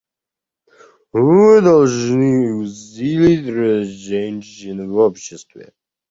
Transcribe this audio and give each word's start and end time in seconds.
Мы 1.13 1.61
должны 1.61 2.55
усилить 2.55 3.47
роль 3.47 3.85
женщин 3.85 4.89
в 4.89 4.95
обществе. 4.97 5.73